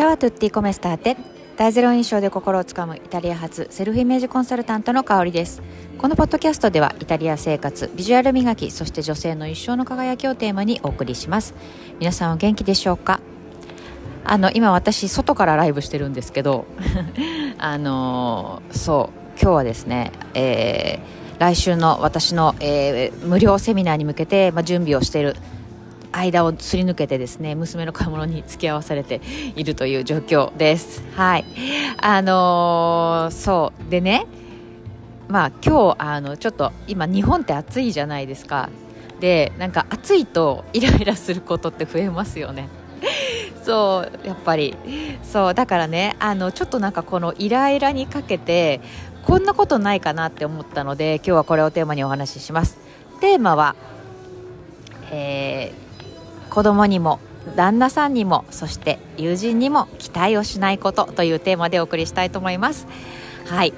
[0.00, 1.18] チャワトゥッティコメスターテ
[1.58, 5.60] 大ゼロ印象で心をつかむイタリア発セルフイメージコンサルタントの香りです。
[5.98, 11.52] このポッドキャストではイタリア生活ビジュアル磨きそして女性の一生の輝きをテーマにお送りします。
[11.98, 13.20] 皆さんお元気でしょうか？
[14.24, 16.64] あの今私外からライブしてるんですけど。
[17.58, 25.36] あのそう今日はですね、えー、来週の私の、えー、無料セミナーに向けて、まあ、準備をしている
[26.12, 29.20] 間をすり抜けてですね娘の買い物に付き合わされて
[29.56, 31.02] いるという状況です。
[31.14, 31.44] はい。
[32.00, 33.90] あのー、そう。
[33.90, 34.26] でね
[35.28, 38.68] まあ今日あのちょっと今日本って暑いじゃないですか。
[39.20, 42.68] でなんか暑いとイライラすることって増えますよね。
[43.62, 44.76] そうやっぱり。
[45.22, 48.80] そうだからねあのちょっとなんかこのイライラにかけて
[49.22, 52.78] こんなことないかなって思ったので今日はこれをテーマにお話しします。
[53.20, 53.76] テーマは、
[55.12, 55.49] えー
[56.50, 57.20] 子供にも
[57.56, 62.86] 旦那さんにもそして友人にも期待をしないことというテーマでお送りしたいと思います。
[63.46, 63.72] はい。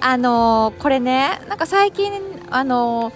[0.00, 2.12] あのー、これねなんか最近
[2.50, 3.12] あの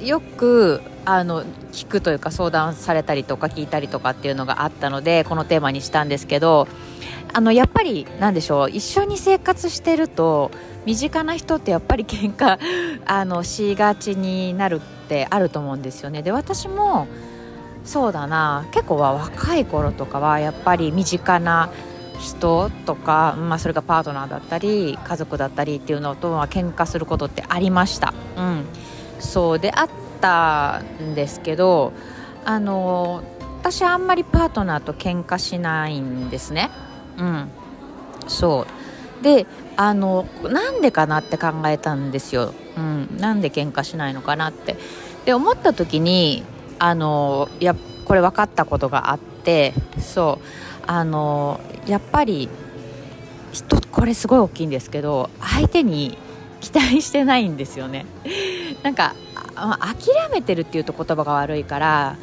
[0.00, 6.68] ー、よくあの聞くというか相談されたりとか聞いたりとかっていうのがあったのでこのテーマにしたんですけど
[7.32, 10.50] あのやっぱりなんでしょう一緒に生活してると
[10.84, 12.58] 身近な人ってやっぱり喧嘩
[13.06, 16.22] あのしがちになるってあると思うんですよね。
[16.22, 17.06] で私も
[17.88, 18.66] そうだな。
[18.70, 21.70] 結構は若い頃とかはやっぱり身近な
[22.20, 28.64] 人とか、まあ、それがパートナーだったり家族だったりっていうのとは喧嘩することってありました、うん、
[29.20, 29.88] そうであっ
[30.20, 31.94] たんですけど
[32.44, 33.22] あの
[33.62, 36.70] 私あんまりパートナーと喧嘩しないんですね。
[37.16, 37.48] うん。
[38.26, 38.66] そ
[39.20, 39.24] う。
[39.24, 44.76] であのなんでかなって考えたんですよ、うん、なんで喧嘩しないのかなって。
[45.24, 46.44] で思った時に
[46.78, 50.68] あのやこれ分かったことがあってそう。
[50.88, 52.48] あのやっぱり
[53.92, 56.16] これすごい大きいんですけど相手に
[56.60, 58.06] 期待してないんですよね。
[58.82, 59.14] なんか
[59.54, 62.16] 諦めてるっていうと言葉が悪いから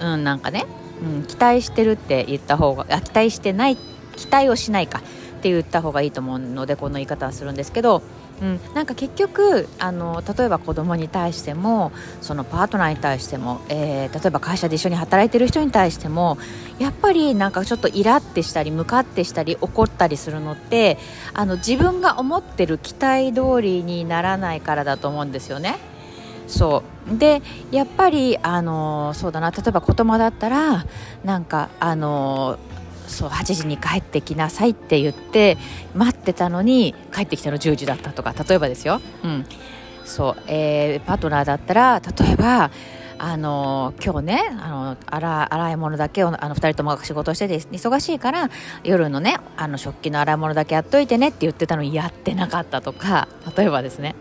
[0.00, 0.64] うんなんかね、
[1.02, 3.76] うん、期待してるって言った方があ期待してない
[4.16, 5.02] 期待をしないかっ
[5.42, 8.02] て言った方がいいと思うのでこの言い方はするんですけど
[8.42, 16.36] うん、なんか結局あの例えば子供に対してもそのパートナーに対しても、えー、例えば会社で一緒に働いてる人に対しても
[16.78, 20.98] やっぱりなんかちょっとイラってしたりムカってしたり怒ったりするのって
[21.32, 25.78] あの自分が思ってる期待通りにならないからだと思うんですよね。
[26.46, 27.18] そう。
[27.18, 29.50] でやっぱりあのそうだな。
[29.50, 30.84] 例えば子供だったら
[31.24, 32.58] なんかあの
[33.06, 35.56] そう8時に帰ってきなさいって言って
[35.94, 39.44] 待ってたのに帰ってきたの10時だったとか例えばですよ、うん。
[40.04, 42.70] そうえー、パートナーだったら例えば
[43.18, 48.50] あの今日ねあの洗洗い物だけをあの2人とも仕事してて忙しいから
[48.84, 54.16] 夜のねあの食器の洗い物だけやっといてねって言ってたのにやってなかったとか例えばですね。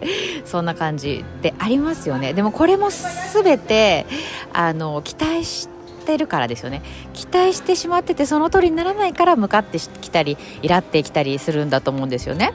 [0.46, 2.34] そんな感じでありますよね。
[2.34, 2.90] でもこれも
[3.34, 4.06] 全て
[4.54, 5.75] あの期待して
[6.06, 6.84] ってるからですよね。
[7.14, 12.54] 期待してしまっててその通りにならないから向かってきたりイラってきたりするんだと思うんですよね。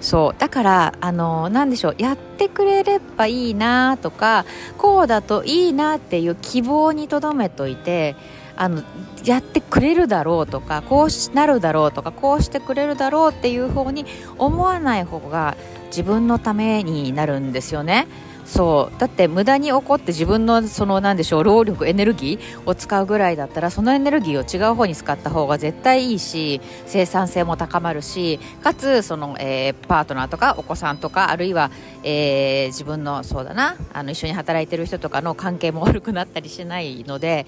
[0.00, 0.38] そう。
[0.38, 1.96] だからあの何でしょう。
[1.98, 4.44] やってくれればいいなとか
[4.78, 8.14] こうだといいなっていう希望にとどめといて
[8.56, 8.82] あの
[9.24, 14.06] やってくれるだろうとかこうなるだろうとかこうしてくれるだろうっていう方に
[14.38, 15.56] 思わない方が
[15.86, 18.06] 自分のためになるんですよね。
[18.44, 31.70] そうだって無駄に怒って自分のそのなんでしょう労力エネルギーを使うぐらいだったらそのエネルギーを違う方に使った方が絶対いいし生産性も高まるしかつその、えー、パートナーとかお子さんとかあるいは、
[32.02, 37.46] えー、自分のそうだなあの一緒に働いてる人とかの関係も悪くなったりしないので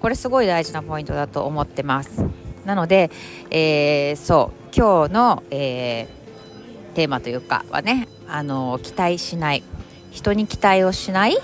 [0.00, 2.24] これすごい大事なポイントだと思ってます。
[2.64, 3.10] なので、
[3.50, 6.08] えー、そう今日の、え
[6.96, 9.62] テーマというかはねあの期待しない
[10.16, 11.36] 人に期待をしない？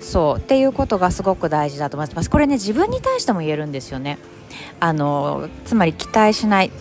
[0.00, 0.40] そう。
[0.40, 2.28] っていうことがすごく大事だと思います。
[2.28, 4.18] これね自分に対しても言えるんですよね。
[4.80, 6.72] あのつまり期待しない。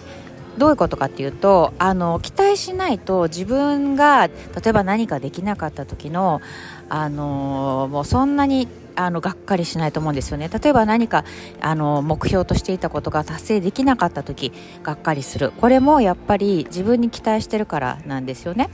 [0.58, 4.34] どういうことかっていうとあの期待しないと自分が例
[4.68, 6.42] えば何かできなかった時の
[6.88, 10.50] あのもうそんなにあのがっかりしないと思うんですよね。
[10.50, 11.26] 例えば何か
[11.60, 15.52] あの目標としていたことが達成できなかった時がっかりする。
[15.52, 18.70] これもやっぱり自分に期待してるからなんですよね。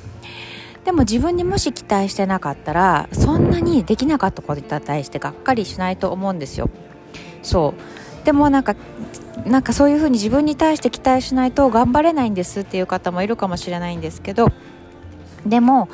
[0.86, 6.70] でも自分にもし期待してなかったらそんなにできなかったことに対してがっかりしないと思うんですよ。
[7.44, 8.26] そう。
[8.26, 8.76] でもなんか
[9.46, 14.50] なんかそういうふうに自分に対して期待しないと頑張れないんですっていう方もいるかもしれないんですけど
[15.46, 15.90] でも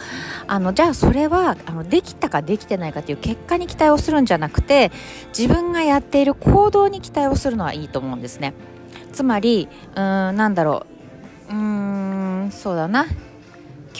[0.47, 4.91] あのじゃあそれはあのできたかできてないかという結果に期待をするんじゃなくて
[5.37, 8.53] 自分がやっている行動に期待をするのはいいと思うんですね。
[9.13, 10.85] つまりうんなんだろ
[11.49, 11.53] う。
[11.53, 13.05] うんそうだな。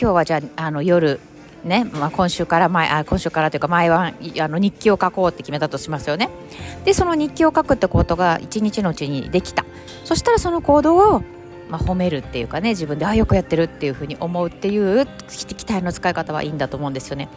[0.00, 1.18] 今日はじゃああの夜
[1.64, 6.30] ね、まあ、今週から前あ今週からというか前はあの日記を書こうって決めたとしますよね。
[6.84, 9.64] でその日記を書くってことが一日のうちにできた。
[10.04, 11.22] そしたらその行動を
[11.68, 17.28] まあ、褒めるっていうかね自分であよくやってるっていうふうに思うっていう期待の使い方はいいんだと思うんですよね、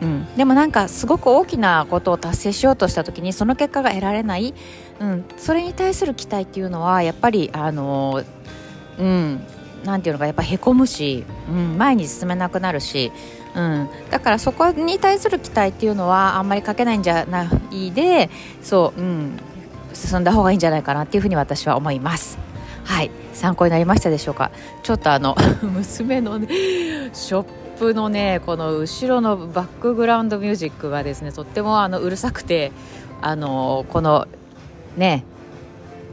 [0.00, 4.54] うん、でもなんかすごく大きなことを達成しようとした時にその結果が得られない、
[5.00, 8.24] うん、それに対する期待っていうのはやっぱりあの
[8.98, 9.46] うん。
[9.84, 13.12] なんていうのかやっぱへこむし、うん、前に進めなくなるし、
[13.54, 18.30] うん、だからそこに対する期待っていうのはあんまりかけないんじゃないで
[18.62, 19.38] そう、うん、
[19.92, 22.38] 進んだ方がいいんじゃないかなっていうふうに私は思います。
[22.84, 23.10] はい。
[23.32, 24.50] 参考になりましたでしょうか？
[24.82, 26.48] ちょっとあの 娘の、ね、
[27.12, 27.44] ショッ
[27.78, 32.72] プのねこの後ろのバックグラウンドミュージックがですねとってもあのうるさくて
[33.20, 34.26] あのこの
[34.96, 35.24] ね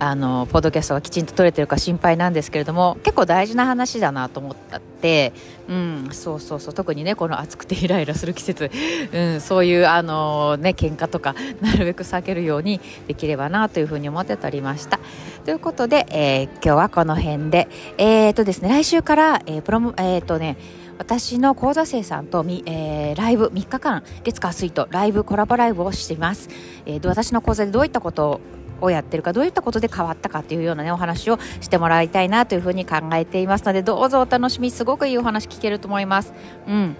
[0.03, 5.31] あのポッドキャストがきちんと撮れてるか心配なんですけれども結構大事な話だなと思ったって、
[5.69, 8.71] うん、そうそうそう特にねこの暑くてイライラする季節、
[9.13, 14.99] うん、そういうあのね喧嘩とかなるべく避けるようにできればなというふうに思って撮りました。
[15.45, 17.67] ということで、えー、今日はこの辺で
[17.99, 20.57] えー、とですね来週から、えー、プロモえっ、とね
[20.97, 26.49] 私の講座生さんとみ、えー、ライブ3日間月火水とライブコラボライブをしています、
[26.87, 28.39] えー、私の講座でどういったこと
[28.81, 36.33] をやってるかどういったことで変わったかっていうようなねお話をしてもらいたいなというふうに考えていますのでどうぞお楽しみすごくいいお話聞けると思います。
[36.67, 36.95] うん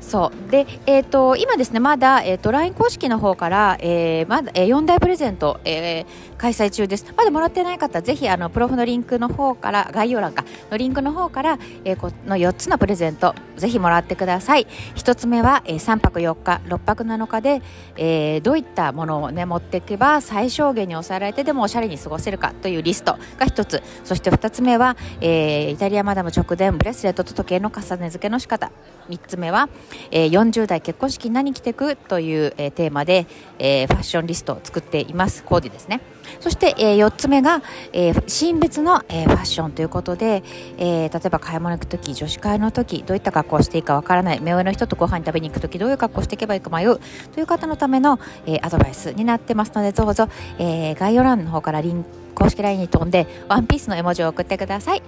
[0.00, 7.04] そうで、えーと、今ですねまだ、えーと、LINE 公式の方から、えーまだえー、4大プレゼント、えー、開催中です。
[7.16, 14.66] まだもらってない方ぜひあのプロフのリンクの方から概要欄かのリンクの方から、えー、この4つのプレゼントぜひもらってください。
[14.94, 17.62] 1つ目は、えー、3泊4日6泊7日で、
[17.96, 23.82] えー、どういったものを、ね、持っていけば最小限に抑えられてでもおしゃれに過ごせるかというリストが1つ。
[24.04, 28.70] そして2つ目は、えー、イタリアマダム直伝ブレスレットと時計の重ね付けの仕方。
[29.08, 29.68] 3つ目は、
[30.10, 31.96] えー、40代結婚式何着てく？
[31.96, 33.26] という、えー、テーマで、
[33.58, 35.42] えー、ファッションリストを作っています。
[35.42, 36.00] コーディですね。
[36.40, 40.42] そして、えー、4つ目が、えー、新別の、えー、ファッションということで、
[40.76, 47.00] えー、例えば買い物行く時女子会の時どういった格好をしていいかわからない目上の人とご飯食べに行く時どういう格好をしていけばいいか迷う
[47.34, 50.28] という方のための、えー、アドバイスになってますのでどうぞ、
[50.58, 52.04] えー、概要欄の方からリン
[52.34, 55.02] 公式 LINE に飛んでワンピースの絵文字を送ってください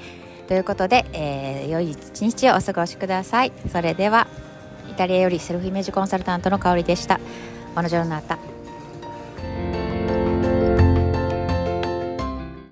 [0.49, 4.26] ということで、えー、良い一日をお過ごしくださいそれでは
[4.90, 7.20] イタリアよりセルフイメージコンサルタントの香りでした。
[7.75, 8.50] Buona giornata.